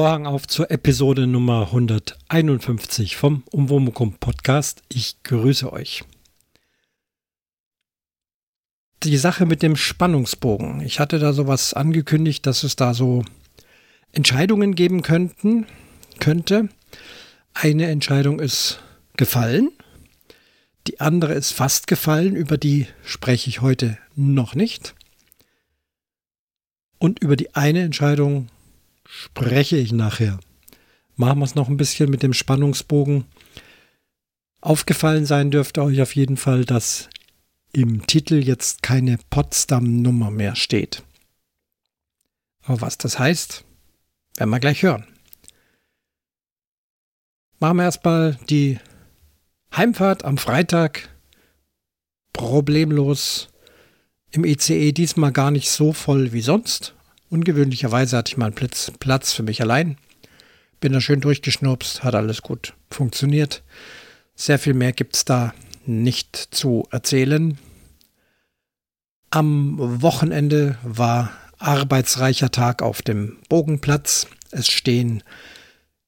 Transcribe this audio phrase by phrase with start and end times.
[0.00, 4.82] Vorhang auf zur Episode Nummer 151 vom Umwomukum Podcast.
[4.88, 6.04] Ich grüße euch.
[9.02, 10.80] Die Sache mit dem Spannungsbogen.
[10.80, 13.24] Ich hatte da sowas angekündigt, dass es da so
[14.10, 15.66] Entscheidungen geben könnten,
[16.18, 16.70] könnte.
[17.52, 18.80] Eine Entscheidung ist
[19.18, 19.68] gefallen.
[20.86, 24.94] Die andere ist fast gefallen, über die spreche ich heute noch nicht.
[26.96, 28.48] Und über die eine Entscheidung
[29.10, 30.38] spreche ich nachher.
[31.16, 33.24] Machen wir es noch ein bisschen mit dem Spannungsbogen.
[34.60, 37.08] Aufgefallen sein dürfte euch auf jeden Fall, dass
[37.72, 41.02] im Titel jetzt keine Potsdam-Nummer mehr steht.
[42.62, 43.64] Aber was das heißt,
[44.36, 45.06] werden wir gleich hören.
[47.58, 48.78] Machen wir erstmal die
[49.74, 51.08] Heimfahrt am Freitag
[52.32, 53.48] problemlos
[54.30, 56.94] im ECE diesmal gar nicht so voll wie sonst.
[57.30, 59.96] Ungewöhnlicherweise hatte ich mal einen Platz, Platz für mich allein.
[60.80, 63.62] Bin da schön durchgeschnurpst, hat alles gut funktioniert.
[64.34, 65.54] Sehr viel mehr gibt es da
[65.86, 67.56] nicht zu erzählen.
[69.30, 74.26] Am Wochenende war arbeitsreicher Tag auf dem Bogenplatz.
[74.50, 75.22] Es stehen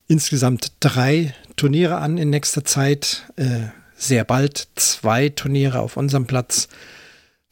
[0.08, 3.32] insgesamt drei Turniere an in nächster Zeit.
[3.36, 6.68] Äh, sehr bald zwei Turniere auf unserem Platz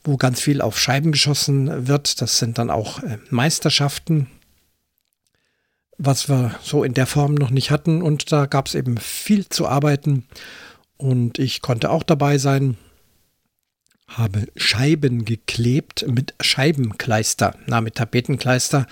[0.04, 2.20] wo ganz viel auf Scheiben geschossen wird.
[2.20, 4.28] Das sind dann auch äh, Meisterschaften,
[5.98, 8.02] was wir so in der Form noch nicht hatten.
[8.02, 10.26] Und da gab es eben viel zu arbeiten.
[10.96, 12.76] Und ich konnte auch dabei sein,
[14.08, 17.54] habe Scheiben geklebt mit Scheibenkleister.
[17.66, 18.86] Na, mit Tapetenkleister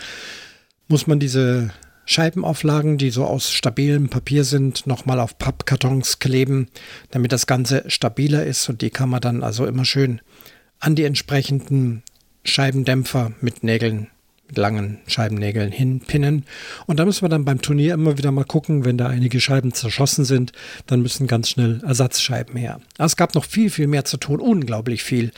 [0.87, 1.70] muss man diese
[2.06, 6.69] Scheibenauflagen, die so aus stabilem Papier sind, nochmal auf Pappkartons kleben,
[7.11, 8.69] damit das Ganze stabiler ist.
[8.69, 10.21] Und die kann man dann also immer schön
[10.81, 12.03] an die entsprechenden
[12.44, 14.09] Scheibendämpfer mit Nägeln,
[14.47, 16.44] mit langen Scheibennägeln hinpinnen.
[16.87, 19.72] Und da müssen wir dann beim Turnier immer wieder mal gucken, wenn da einige Scheiben
[19.75, 20.53] zerschossen sind,
[20.87, 22.81] dann müssen ganz schnell Ersatzscheiben her.
[22.99, 25.33] es gab noch viel, viel mehr zu tun, unglaublich viel.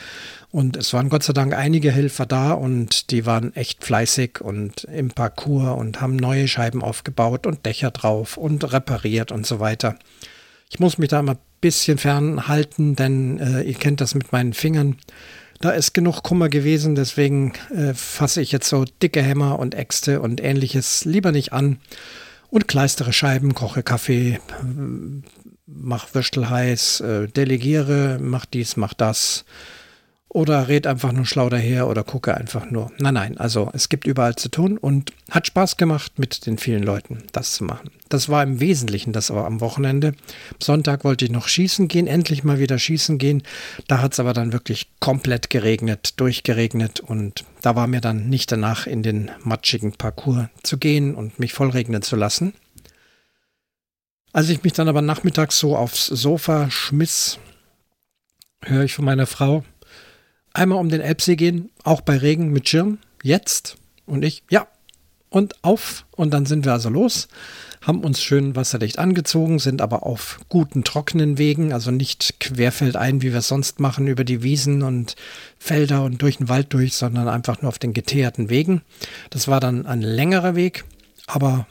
[0.51, 4.83] Und es waren Gott sei Dank einige Helfer da und die waren echt fleißig und
[4.85, 9.97] im Parcours und haben neue Scheiben aufgebaut und Dächer drauf und repariert und so weiter.
[10.71, 14.95] Ich muss mich da immer bisschen fernhalten, denn äh, ihr kennt das mit meinen Fingern.
[15.59, 20.21] Da ist genug Kummer gewesen, deswegen äh, fasse ich jetzt so dicke Hämmer und Äxte
[20.21, 21.81] und ähnliches lieber nicht an
[22.49, 24.39] und kleistere Scheiben, koche Kaffee,
[25.67, 29.43] mach Würstel heiß, äh, delegiere, mach dies, mach das
[30.33, 32.91] oder red einfach nur schlau daher oder gucke einfach nur.
[32.99, 36.83] Nein, nein, also es gibt überall zu tun und hat Spaß gemacht, mit den vielen
[36.83, 37.91] Leuten das zu machen.
[38.07, 40.13] Das war im Wesentlichen das aber am Wochenende.
[40.61, 43.43] Sonntag wollte ich noch schießen gehen, endlich mal wieder schießen gehen.
[43.87, 48.51] Da hat es aber dann wirklich komplett geregnet, durchgeregnet und da war mir dann nicht
[48.51, 52.53] danach in den matschigen Parcours zu gehen und mich vollregnen zu lassen.
[54.31, 57.37] Als ich mich dann aber nachmittags so aufs Sofa schmiss,
[58.63, 59.65] höre ich von meiner Frau,
[60.53, 63.77] einmal um den Elbsee gehen, auch bei Regen mit Schirm, jetzt.
[64.05, 64.67] Und ich, ja,
[65.29, 66.05] und auf.
[66.15, 67.27] Und dann sind wir also los,
[67.81, 73.31] haben uns schön wasserdicht angezogen, sind aber auf guten trockenen Wegen, also nicht querfeldein, wie
[73.31, 75.15] wir es sonst machen, über die Wiesen und
[75.57, 78.81] Felder und durch den Wald durch, sondern einfach nur auf den geteerten Wegen.
[79.31, 80.83] Das war dann ein längerer Weg,
[81.25, 81.65] aber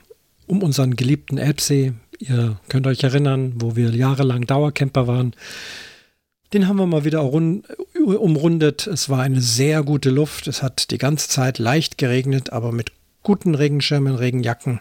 [0.47, 5.35] um unseren geliebten Elbsee, ihr könnt euch erinnern, wo wir jahrelang Dauercamper waren,
[6.53, 7.21] den haben wir mal wieder
[8.17, 8.87] umrundet.
[8.87, 10.49] Es war eine sehr gute Luft.
[10.49, 14.81] Es hat die ganze Zeit leicht geregnet, aber mit guten Regenschirmen, Regenjacken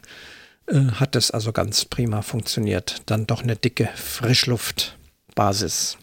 [0.68, 3.02] äh, hat es also ganz prima funktioniert.
[3.06, 5.98] Dann doch eine dicke Frischluftbasis.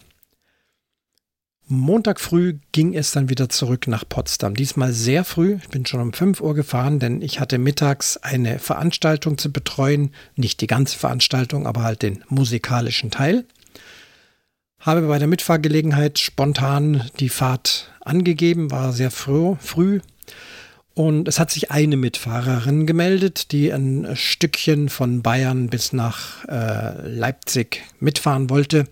[1.69, 4.55] Montag früh ging es dann wieder zurück nach Potsdam.
[4.55, 5.57] Diesmal sehr früh.
[5.61, 10.11] Ich bin schon um 5 Uhr gefahren, denn ich hatte mittags eine Veranstaltung zu betreuen.
[10.37, 13.43] Nicht die ganze Veranstaltung, aber halt den musikalischen Teil
[14.79, 19.99] habe bei der Mitfahrgelegenheit spontan die Fahrt angegeben, war sehr früh, früh.
[20.93, 27.07] Und es hat sich eine Mitfahrerin gemeldet, die ein Stückchen von Bayern bis nach äh,
[27.07, 28.85] Leipzig mitfahren wollte.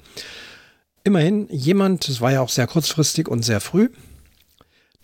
[1.04, 3.90] Immerhin jemand, es war ja auch sehr kurzfristig und sehr früh.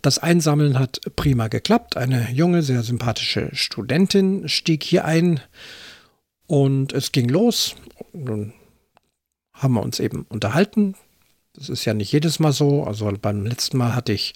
[0.01, 1.97] Das Einsammeln hat prima geklappt.
[1.97, 5.39] Eine junge, sehr sympathische Studentin stieg hier ein
[6.47, 7.75] und es ging los.
[8.13, 8.53] Nun
[9.61, 10.95] haben wir uns eben unterhalten.
[11.53, 12.83] Das ist ja nicht jedes Mal so.
[12.83, 14.33] Also beim letzten Mal hatte ich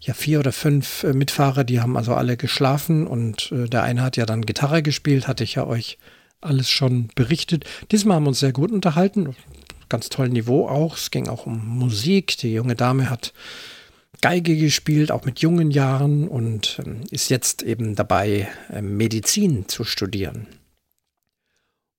[0.00, 4.02] ja vier oder fünf äh, Mitfahrer, die haben also alle geschlafen und äh, der eine
[4.02, 5.98] hat ja dann Gitarre gespielt, hatte ich ja euch
[6.40, 7.64] alles schon berichtet.
[7.90, 9.34] Diesmal haben wir uns sehr gut unterhalten,
[9.88, 10.96] ganz tolles Niveau auch.
[10.96, 12.36] Es ging auch um Musik.
[12.38, 13.32] Die junge Dame hat
[14.20, 19.84] Geige gespielt, auch mit jungen Jahren und ähm, ist jetzt eben dabei, äh, Medizin zu
[19.84, 20.46] studieren.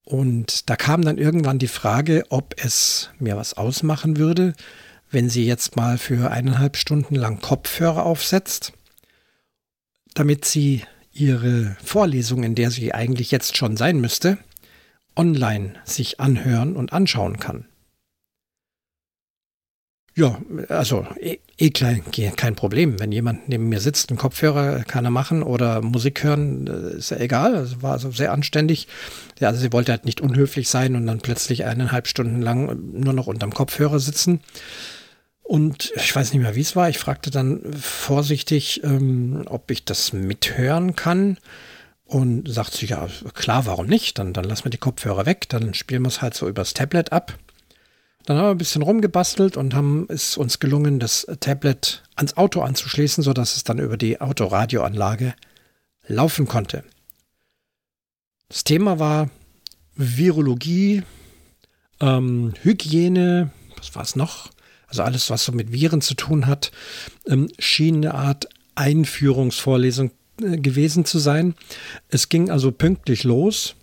[0.10, 4.56] Und da kam dann irgendwann die Frage, ob es mir was ausmachen würde,
[5.12, 8.74] wenn sie jetzt mal für eineinhalb Stunden lang Kopfhörer aufsetzt,
[10.16, 10.82] damit sie
[11.14, 14.40] ihre Vorlesung, in der sie eigentlich jetzt schon sein müsste,
[15.16, 17.66] online sich anhören und anschauen kann.
[20.20, 20.38] Ja,
[20.68, 22.04] also eh, eh klein,
[22.36, 23.00] kein Problem.
[23.00, 27.12] Wenn jemand neben mir sitzt, einen Kopfhörer kann er machen oder Musik hören, äh, ist
[27.12, 27.56] ja egal.
[27.56, 28.90] Also war also sehr anständig.
[29.40, 33.14] Ja, also sie wollte halt nicht unhöflich sein und dann plötzlich eineinhalb Stunden lang nur
[33.14, 34.42] noch unterm Kopfhörer sitzen.
[35.42, 36.90] Und ich weiß nicht mehr, wie es war.
[36.90, 41.38] Ich fragte dann vorsichtig, ähm, ob ich das mithören kann.
[42.04, 44.20] Und sagt sie, ja, klar, warum nicht?
[44.20, 47.14] Dann, dann lassen wir die Kopfhörer weg, dann spielen wir es halt so übers Tablet
[47.14, 47.38] ab.
[48.30, 52.62] Dann haben wir ein bisschen rumgebastelt und haben es uns gelungen, das Tablet ans Auto
[52.62, 55.34] anzuschließen, sodass es dann über die Autoradioanlage
[56.06, 56.84] laufen konnte.
[58.48, 59.32] Das Thema war
[59.96, 61.02] Virologie,
[62.02, 64.52] ähm, Hygiene, was war es noch?
[64.86, 66.72] Also alles, was so mit Viren zu tun hat,
[67.26, 71.56] ähm, schien eine Art Einführungsvorlesung äh, gewesen zu sein.
[72.10, 73.74] Es ging also pünktlich los.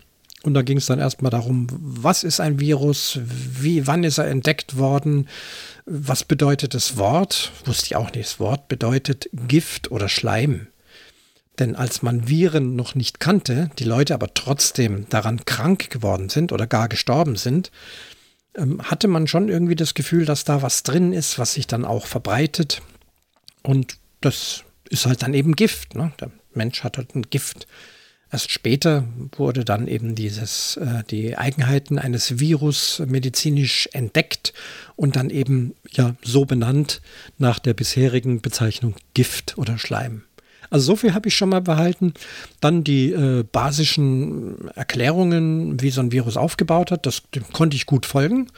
[0.46, 4.28] Und da ging es dann erstmal darum, was ist ein Virus, wie, wann ist er
[4.28, 5.28] entdeckt worden,
[5.86, 10.68] was bedeutet das Wort, wusste ich auch nicht, das Wort bedeutet Gift oder Schleim.
[11.58, 16.52] Denn als man Viren noch nicht kannte, die Leute aber trotzdem daran krank geworden sind
[16.52, 17.72] oder gar gestorben sind,
[18.54, 21.84] ähm, hatte man schon irgendwie das Gefühl, dass da was drin ist, was sich dann
[21.84, 22.82] auch verbreitet.
[23.64, 25.96] Und das ist halt dann eben Gift.
[25.96, 26.12] Ne?
[26.20, 27.66] Der Mensch hat halt ein Gift.
[28.32, 29.04] Erst später
[29.36, 34.52] wurde dann eben dieses, äh, die Eigenheiten eines Virus medizinisch entdeckt
[34.96, 37.00] und dann eben ja so benannt
[37.38, 40.25] nach der bisherigen Bezeichnung Gift oder Schleim.
[40.70, 42.14] Also so viel habe ich schon mal behalten.
[42.60, 47.22] Dann die äh, basischen Erklärungen, wie so ein Virus aufgebaut hat, das
[47.52, 48.48] konnte ich gut folgen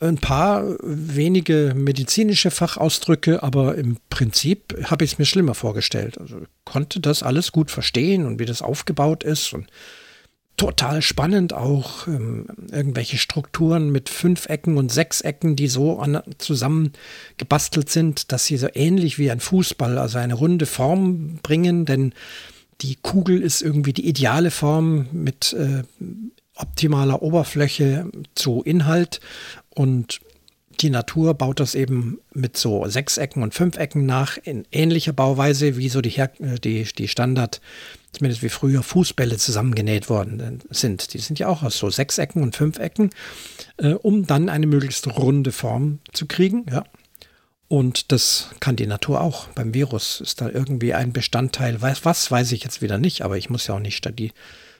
[0.00, 6.18] ein paar wenige medizinische Fachausdrücke, aber im Prinzip habe ich es mir schlimmer vorgestellt.
[6.18, 9.68] Also konnte das alles gut verstehen und wie das aufgebaut ist und
[10.56, 16.22] total spannend auch ähm, irgendwelche Strukturen mit fünf Ecken und sechs Ecken, die so an,
[16.38, 16.92] zusammen
[17.36, 22.14] gebastelt sind, dass sie so ähnlich wie ein Fußball, also eine runde Form bringen, denn
[22.80, 25.82] die Kugel ist irgendwie die ideale Form mit äh,
[26.54, 29.20] optimaler Oberfläche zu Inhalt
[29.70, 30.20] und
[30.76, 35.88] die Natur baut das eben mit so Sechsecken und Fünfecken nach in ähnlicher Bauweise, wie
[35.88, 37.60] so die, Her äh, die, die Standard,
[38.12, 41.14] zumindest wie früher Fußbälle zusammengenäht worden sind.
[41.14, 43.10] Die sind ja auch aus so Sechsecken und Fünfecken,
[43.78, 46.66] äh, um dann eine möglichst runde Form zu kriegen.
[46.70, 46.84] Ja.
[47.68, 49.48] Und das kann die Natur auch.
[49.48, 51.82] Beim Virus ist da irgendwie ein Bestandteil.
[51.82, 54.32] Was, was weiß ich jetzt wieder nicht, aber ich muss ja auch nicht die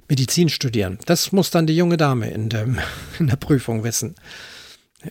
[0.08, 0.98] Medizin studieren.
[1.06, 2.78] Das muss dann die junge Dame in, dem,
[3.18, 4.14] in der Prüfung wissen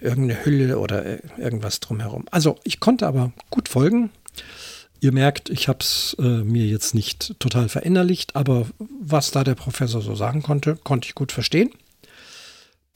[0.02, 2.26] irgendeine Hülle oder irgendwas drumherum.
[2.32, 4.10] Also ich konnte aber gut folgen.
[5.02, 9.56] Ihr merkt, ich habe es äh, mir jetzt nicht total verinnerlicht, aber was da der
[9.56, 11.72] Professor so sagen konnte, konnte ich gut verstehen.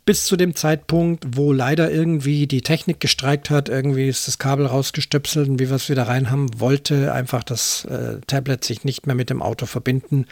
[0.05, 4.65] Bis zu dem Zeitpunkt, wo leider irgendwie die Technik gestreikt hat, irgendwie ist das Kabel
[4.65, 9.05] rausgestöpselt und wie wir es wieder rein haben, wollte einfach das äh, Tablet sich nicht
[9.05, 10.25] mehr mit dem Auto verbinden.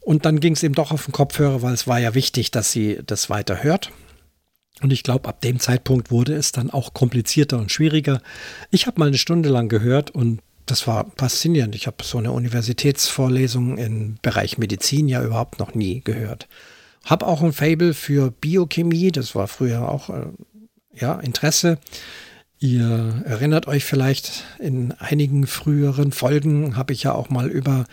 [0.00, 2.72] Und dann ging es eben doch auf den Kopfhörer, weil es war ja wichtig, dass
[2.72, 3.92] sie das weiter hört.
[4.82, 8.20] Und ich glaube, ab dem Zeitpunkt wurde es dann auch komplizierter und schwieriger.
[8.70, 11.74] Ich habe mal eine Stunde lang gehört und das war faszinierend.
[11.74, 16.48] Ich habe so eine Universitätsvorlesung im Bereich Medizin ja überhaupt noch nie gehört.
[17.04, 20.26] Habe auch ein Fable für Biochemie, das war früher auch äh,
[20.94, 21.78] ja, Interesse.
[22.58, 27.84] Ihr erinnert euch vielleicht, in einigen früheren Folgen habe ich ja auch mal über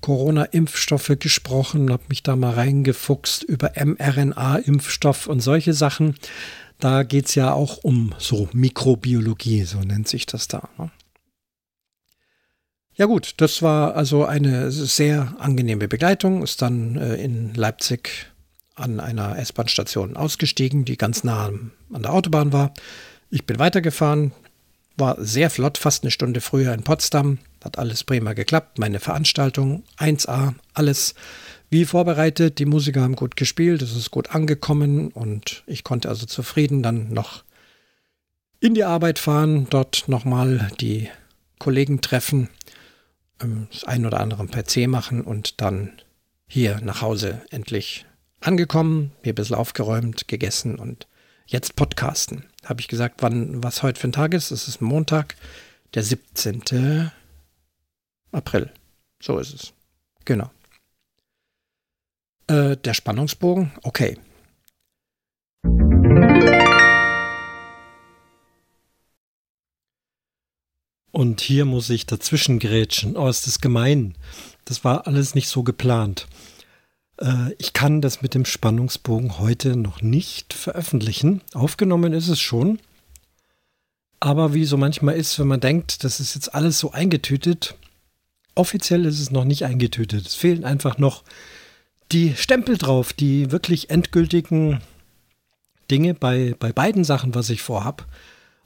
[0.00, 6.16] Corona-Impfstoffe gesprochen, habe mich da mal reingefuchst über mRNA-Impfstoff und solche Sachen.
[6.78, 10.68] Da geht es ja auch um so Mikrobiologie, so nennt sich das da.
[10.78, 10.90] Ne?
[12.96, 18.30] Ja gut, das war also eine sehr angenehme Begleitung, ist dann äh, in Leipzig
[18.76, 22.72] an einer S-Bahn-Station ausgestiegen, die ganz nah an der Autobahn war.
[23.30, 24.32] Ich bin weitergefahren,
[24.96, 28.78] war sehr flott, fast eine Stunde früher in Potsdam, hat alles prima geklappt.
[28.78, 31.14] Meine Veranstaltung 1A, alles
[31.70, 32.58] wie vorbereitet.
[32.58, 37.12] Die Musiker haben gut gespielt, es ist gut angekommen und ich konnte also zufrieden dann
[37.12, 37.44] noch
[38.60, 41.08] in die Arbeit fahren, dort nochmal die
[41.58, 42.48] Kollegen treffen,
[43.42, 46.00] ähm, das ein oder andere per C machen und dann
[46.46, 48.06] hier nach Hause endlich
[48.40, 51.06] angekommen, mir ein bisschen aufgeräumt, gegessen und
[51.46, 52.44] jetzt podcasten.
[52.64, 54.50] Habe ich gesagt, wann was heute für ein Tag ist?
[54.50, 55.36] Es ist Montag
[55.94, 57.10] der 17.
[58.32, 58.72] April.
[59.22, 59.72] So ist es.
[60.24, 60.50] Genau.
[62.46, 64.18] Äh, der Spannungsbogen, okay.
[71.10, 73.16] Und hier muss ich dazwischen grätschen.
[73.16, 74.16] Oh, ist das gemein.
[74.64, 76.26] Das war alles nicht so geplant.
[77.20, 81.42] Äh, ich kann das mit dem Spannungsbogen heute noch nicht veröffentlichen.
[81.52, 82.78] Aufgenommen ist es schon.
[84.20, 87.74] Aber wie so manchmal ist, wenn man denkt, das ist jetzt alles so eingetütet,
[88.54, 90.26] offiziell ist es noch nicht eingetütet.
[90.26, 91.24] Es fehlen einfach noch
[92.12, 94.80] die Stempel drauf, die wirklich endgültigen
[95.90, 98.06] Dinge bei, bei beiden Sachen, was ich vorhab.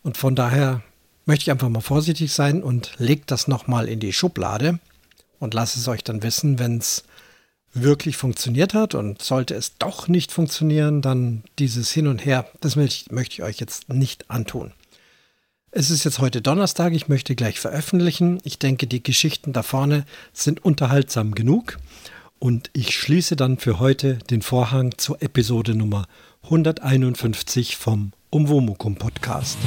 [0.03, 0.83] Und von daher
[1.27, 4.79] möchte ich einfach mal vorsichtig sein und legt das nochmal in die Schublade
[5.39, 7.05] und lasse es euch dann wissen, wenn es
[7.83, 8.95] wirklich funktioniert hat.
[8.95, 13.59] Und sollte es doch nicht funktionieren, dann dieses Hin und Her, das möchte ich, euch
[13.59, 14.73] jetzt nicht antun.
[15.71, 18.41] Es ist jetzt heute Donnerstag, ich möchte gleich veröffentlichen.
[18.43, 21.79] Ich denke, die Geschichten da vorne sind unterhaltsam genug.
[22.39, 26.07] Und ich schließe dann für heute den Vorhang zur Episode Nummer
[26.45, 29.59] 151 vom Umwomukum Podcast.